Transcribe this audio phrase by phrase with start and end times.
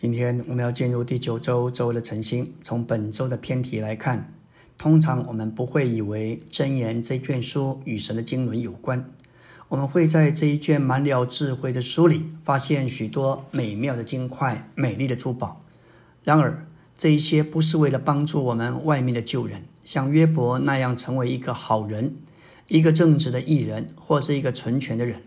[0.00, 2.54] 今天我们要进入第九周周的晨星。
[2.62, 4.32] 从本周的篇题来看，
[4.78, 9.10] 通常我们不会以为箴言这卷书与神的经纶有关。
[9.66, 15.64] 我们会在这一卷满了智慧的书里，发现许多美妙的金块、美丽的珠宝。
[16.22, 22.14] 然而，这一些不是为了帮助我们外面的旧人，像约伯那样成为一个好人、
[22.68, 25.22] 一个正直的艺人，或是一个纯全的人。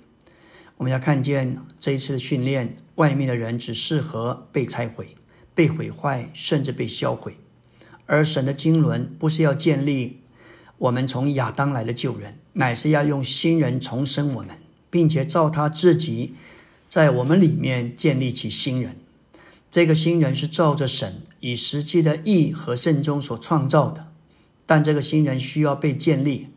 [0.81, 5.15] 我们要看见这一次的训练，外面的人只适合被拆毁、
[5.53, 7.33] 被毁坏，甚至被销毁；
[8.07, 10.21] 而神的经纶不是要建立
[10.79, 14.57] 我们从亚当来的旧人，乃是要用新人重生我们，
[14.89, 16.33] 并且照他自己
[16.87, 18.97] 在我们里面建立起新人。
[19.69, 24.07] 这个新人是照着神以实际的义和圣中所创造的，
[24.65, 26.47] 但这个新人需要被建立。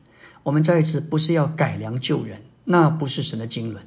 [0.45, 3.87] 我们在此不是要改良旧人，那不是神的经纶。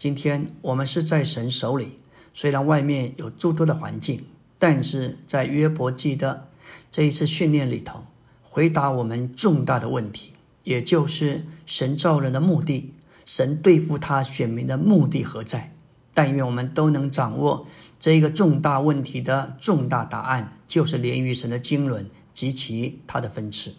[0.00, 1.98] 今天我们是在神手里，
[2.32, 4.24] 虽然外面有诸多的环境，
[4.58, 6.48] 但是在约伯记的
[6.90, 8.06] 这一次训练里头，
[8.40, 10.32] 回答我们重大的问题，
[10.64, 12.94] 也就是神造人的目的，
[13.26, 15.74] 神对付他选民的目的何在？
[16.14, 17.66] 但愿我们都能掌握
[17.98, 23.74] 这一个重大问题的重大答案，就是连于神的经纶及其他的分次。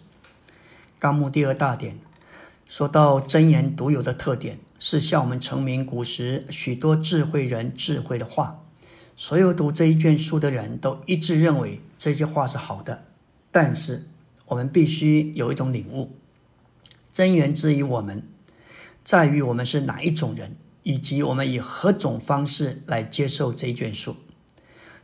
[1.00, 1.98] 纲目第二大点。
[2.72, 8.64] 说到真言独有的特点，是向我们成名古时许多智慧人智慧的话。
[9.14, 13.04] 所有读这一卷书的人都一致认为这些话是好的。
[13.50, 14.06] 但是
[14.46, 16.12] 我们必须有一种领悟：
[17.12, 18.22] 真言之于我们，
[19.04, 24.16] 在于我们是哪一种人，以及我们以何种方式来接受这一卷书。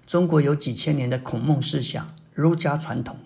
[0.06, 3.18] 中国有几千年的孔孟思想、儒家传统，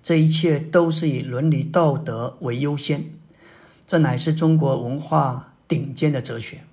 [0.00, 3.17] 这一切都是以伦理道德为优先。
[3.88, 6.64] 这乃是中国文化顶尖的哲学，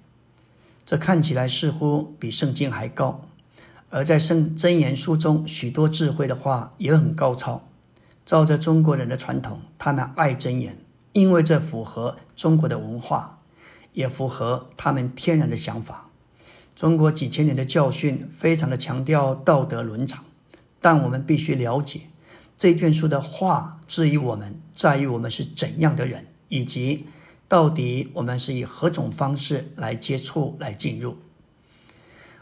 [0.85, 3.21] 这看起来似乎比圣经还高。
[3.89, 7.69] 而在圣真言书中，许多智慧的话也很高超。
[8.25, 10.77] 照着中国人的传统，他们爱真言，
[11.13, 13.39] 因为这符合中国的文化，
[13.93, 16.09] 也符合他们天然的想法。
[16.75, 20.25] 中国几千年的教训非常的强调道德伦常，
[20.81, 22.09] 但我们必须了解，
[22.57, 26.27] 这卷书的话，至于我们在于我们是怎样的人。
[26.49, 27.05] 以及
[27.47, 31.17] 到底我们是以何种方式来接触、来进入？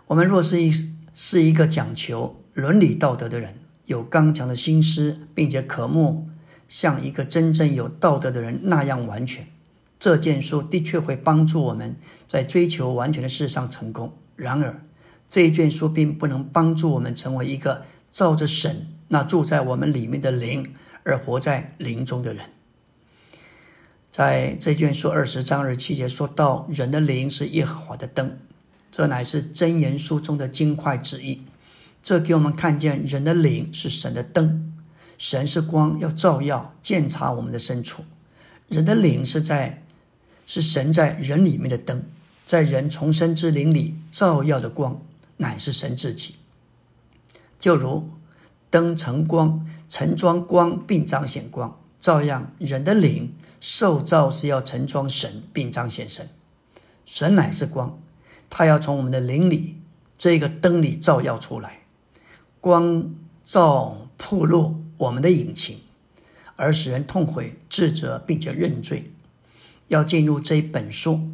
[0.08, 0.72] 我们若是一
[1.14, 3.56] 是一个讲求伦理道德的人，
[3.86, 6.30] 有刚强的心思，并且渴慕
[6.68, 9.47] 像一个真正有道德的人那样完全，
[10.00, 11.96] 这件书的确会帮助我们
[12.28, 14.14] 在追求完全的事上成功。
[14.35, 14.84] 然而，
[15.30, 22.46] 这一卷书并不能帮助我们成为一个照着神那住在我们里面的灵而活在灵中的人。
[24.13, 28.38] 在这卷书二十章二十七节说到，人的灵是耶和华的灯，
[28.91, 31.41] 这乃是真言书中的精块之一。
[32.03, 34.72] 这给我们看见人的灵是神的灯，
[35.18, 38.03] 神是光，要照耀、鉴察我们的深处。
[38.68, 39.84] 人的灵是在
[40.46, 42.03] 是神在人里面的灯，
[42.46, 45.02] 在人重生之灵里照耀的光，
[45.38, 46.35] 乃是神自己。
[47.57, 48.07] 就如
[48.69, 51.79] 灯成光，成装光并彰显光。
[52.03, 56.28] 照样，人的灵受造是要盛装神，并彰显神。
[57.06, 57.97] 神乃是光，
[58.50, 59.78] 他要从我们的灵里
[60.18, 61.84] 这个灯里照耀出来，
[62.59, 65.80] 光照铺露我们的隐情，
[66.58, 69.14] 而使人痛悔、自责，并且认罪。
[69.88, 71.30] 要进入这一本书，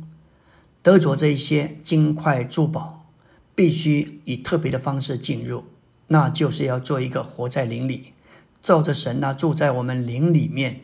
[0.83, 3.07] 得着这一些金块珠宝，
[3.55, 5.63] 必须以特别的方式进入，
[6.09, 8.13] 那就是要做一个活在灵里。
[8.61, 10.81] 照着神那住在我们灵里面，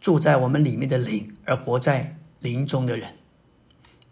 [0.00, 3.14] 住在我们里面的灵而活在灵中的人，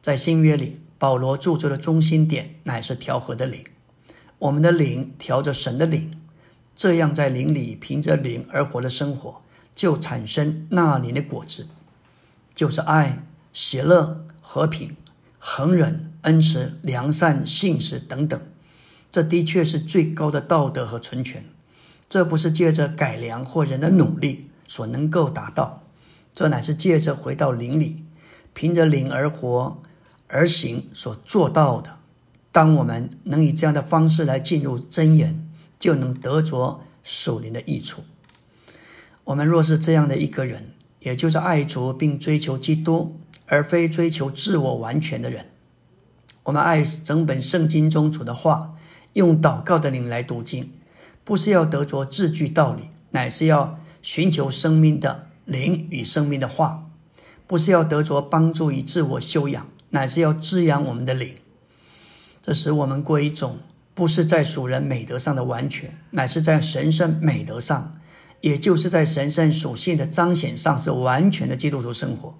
[0.02, 3.64] 在新约里，保罗著作的中心点乃是调和的灵。
[4.38, 6.20] 我们的灵调着神的灵，
[6.74, 9.42] 这样在灵里凭着灵而活的生活，
[9.74, 11.68] 就产生那灵的果子，
[12.54, 14.94] 就是爱、喜乐、和平、
[15.38, 18.38] 恒忍、恩慈、良善、信实等等。
[19.10, 21.42] 这的确是最高的道德和存全。
[22.08, 25.82] 这不是借着改良或人的努力所能够达到，
[26.34, 28.04] 这乃是借着回到灵里，
[28.54, 29.82] 凭着灵而活
[30.28, 31.96] 而行所做到的。
[32.52, 35.46] 当我们能以这样的方式来进入真言，
[35.78, 38.02] 就能得着属灵的益处。
[39.24, 40.70] 我们若是这样的一个人，
[41.00, 45.50] 也就是爱主并追求基督，而非追求自我完全的人。
[46.44, 48.74] 我们爱整本圣经中主的话，
[49.14, 50.72] 用祷告的灵来读经。
[51.26, 56.88] 不是要得着字句道理，乃是要寻求生命的灵与生命的话；
[57.48, 61.34] 不是要得着帮助与自我修养，乃是要滋养我们的灵。
[62.40, 63.58] 这使我们过一种
[63.92, 67.98] 不是在属人美德上的完全，乃是在神圣美德上，
[68.40, 72.38] 也就是在神圣属性的彰显上是完全的基督徒生活。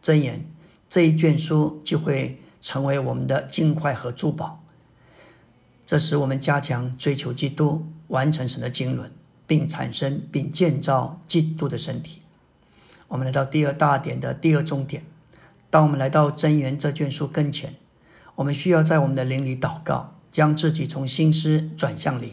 [0.00, 0.48] 箴言
[0.88, 4.62] 这一卷书就会成为我们的金块和珠宝，
[5.84, 9.10] 这使我们加强追求基督，完成神的经纶，
[9.46, 12.22] 并产生并建造基督的身体。
[13.08, 15.04] 我们来到第二大点的第二重点，
[15.68, 17.74] 当我们来到真言这卷书跟前，
[18.36, 20.14] 我们需要在我们的灵里祷告。
[20.32, 22.32] 将自己从心思转向灵。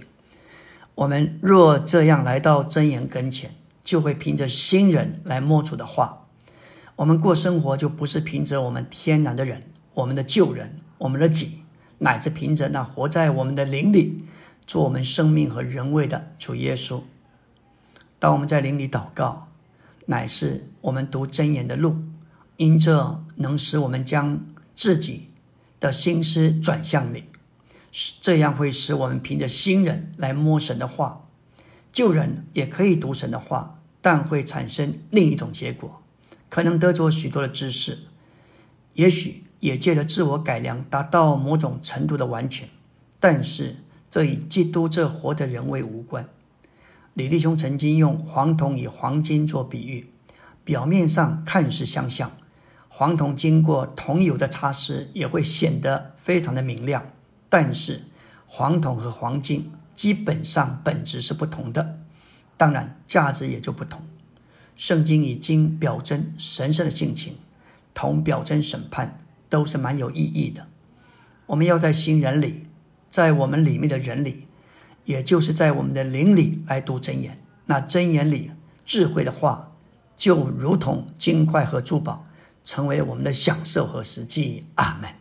[0.96, 3.54] 我们若这样来到真言跟前，
[3.84, 6.26] 就会凭着新人来摸主的话。
[6.96, 9.64] 我们过生活就不是凭着我们天然的人、
[9.96, 11.64] 我们的旧人、我们的己，
[11.98, 14.24] 乃是凭着那活在我们的灵里、
[14.70, 17.02] 做我们生命和人位的主耶稣。
[18.20, 19.48] 当我们在灵里祷告，
[20.06, 21.96] 乃是我们读真言的路，
[22.58, 24.46] 因这能使我们将
[24.76, 25.30] 自己
[25.80, 27.24] 的心思转向你。
[28.22, 31.26] 这样会使我们凭着新人来摸神的话，
[31.92, 36.04] 旧人也可以读神的话，但会产生另一种结果，
[36.48, 37.98] 可能得着许多的知识，
[38.94, 42.70] 也许也借着自我改良达到某种程度的完全，
[43.20, 43.78] 但是
[44.10, 46.28] 这与基督这活的人位无关。
[47.14, 50.12] 李弟兄曾经用黄铜与黄金做比喻，
[50.64, 52.32] 表面上看似相像，
[52.88, 57.12] 黄铜经过铜油的擦拭也会显得非常的明亮。
[57.50, 58.04] 但是，
[58.46, 62.00] 黄铜和黄金基本上本质是不同的，
[62.56, 64.02] 当然价值也就不同。
[64.76, 67.36] 圣经已经表征神圣的性情，
[67.94, 69.18] 同表征审判
[69.50, 70.68] 都是蛮有意义的。
[71.48, 72.64] 我们要在新人里，
[73.10, 74.48] 在我们里面的人里，
[75.06, 77.44] 也就是在我们的灵里来读真言。
[77.66, 78.52] 那真言里
[78.86, 79.72] 智慧的话，
[80.16, 82.26] 就如同金块和珠宝，
[82.64, 84.66] 成为我们的享受和实际。
[84.76, 85.19] 阿门。